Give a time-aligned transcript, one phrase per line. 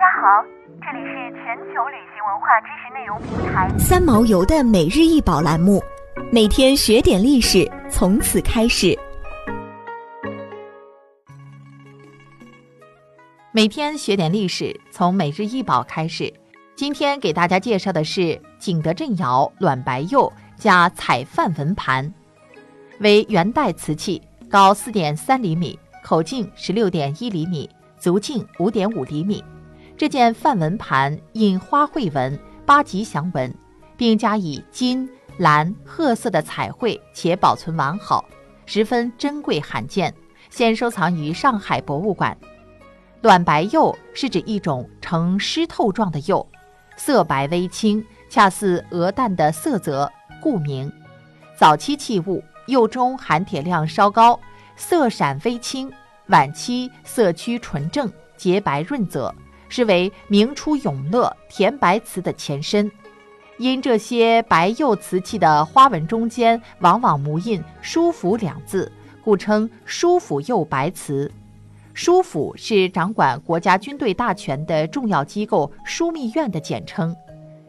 [0.00, 0.42] 大家好，
[0.80, 5.78] 这里是全球旅行文化知识内容平台三毛游的每日一宝栏目，
[6.32, 8.98] 每天学点历史，从此开始。
[13.52, 16.32] 每天学点历史，从每日一宝开始。
[16.74, 22.10] 今天给大家介绍的是景德镇窑卵白釉加彩范纹盘，
[23.00, 29.44] 为元代瓷器，高四点三厘米，口径十六点一厘米，足径五点五厘米。
[30.00, 33.54] 这件范文盘印花卉纹、八吉祥纹，
[33.98, 38.24] 并加以金、蓝、褐色的彩绘，且保存完好，
[38.64, 40.14] 十分珍贵罕见，
[40.48, 42.34] 现收藏于上海博物馆。
[43.20, 46.48] 卵白釉是指一种呈湿透状的釉，
[46.96, 50.90] 色白微青，恰似鹅蛋的色泽，故名。
[51.58, 54.40] 早期器物釉中含铁量稍高，
[54.76, 55.90] 色闪微青；
[56.28, 59.34] 晚期色趋纯正，洁白润泽，
[59.70, 62.90] 是为明初永乐甜白瓷的前身。
[63.56, 68.90] 因这些白釉瓷器的花纹中间往往模印“舒府”两字，
[69.22, 71.30] 故称舒府釉白瓷。
[71.94, 77.14] 枢府是掌管国家军队大权的重要机构枢密院的简称。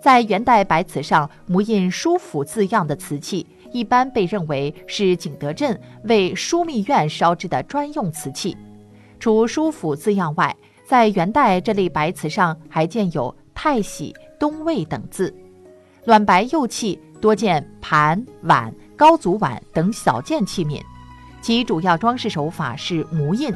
[0.00, 8.56] 在元代白瓷上模印“枢府”字样的瓷器，一般被认为是景德镇为枢密院烧制的专用瓷器。
[9.20, 15.34] 除“枢府”字样外，在元代这类白瓷上还见有“太喜”“东魏”等字。
[16.04, 20.82] 卵白釉器多见盘、碗、高足碗等小件器皿，
[21.40, 23.50] 其主要装饰手法是模印。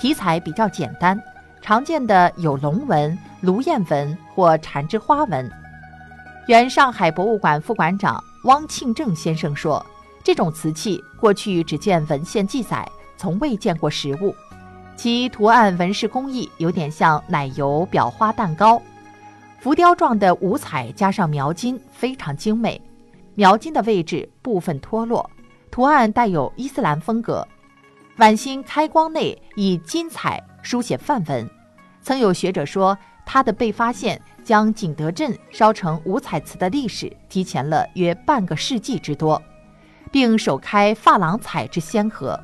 [0.00, 1.16] 题材比较简单，
[1.60, 5.48] 常见的有龙纹、芦燕纹或缠枝花纹。
[6.48, 9.84] 原上海博物馆副馆长汪庆正先生说
[10.24, 12.84] ：“这种瓷器过去只见文献记载，
[13.16, 14.34] 从未见过实物。
[15.02, 18.80] 其图案纹饰工艺有点像奶油裱花蛋糕，
[19.58, 22.80] 浮雕状的五彩加上描金，非常精美。
[23.34, 25.28] 描金的位置部分脱落，
[25.72, 27.44] 图案带有伊斯兰风格。”
[28.18, 31.50] 碗心开光内以金彩书写梵文，
[32.00, 32.96] 曾有学者说，
[33.26, 39.42] 它的被发现将景德镇烧成五彩瓷的历史提前了约半个世纪之多，
[40.12, 42.38] 并首开珐琅彩之先河。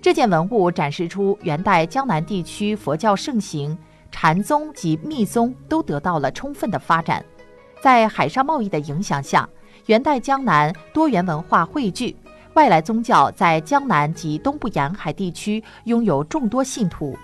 [0.00, 3.76] 这件文物展示出元代江南地区佛教盛行，
[4.12, 7.24] 禅宗及密宗都得到了充分的发展。
[7.82, 9.48] 在海上贸易的影响下，
[9.86, 12.16] 元代江南多元文化汇聚。
[12.54, 17.16] 外来宗教在江南及东部沿海地区拥有众多信徒，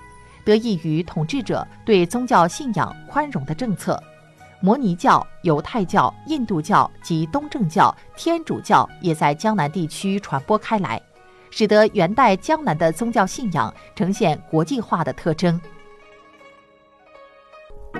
[0.45, 4.01] 得益于统治者对宗教信仰宽容的政策。
[4.61, 11.01] 摩尼教、犹太教、印度教及东正教、天主教也在江南地区传播开来，
[11.57, 15.61] 使得元代江南的宗教信仰呈现国际化的特征。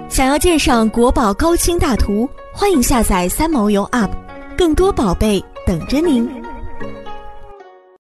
[0.09, 4.11] 想要鉴赏国宝高清大图，欢迎下载三毛游 App，
[4.59, 6.44] 更多宝贝等着您。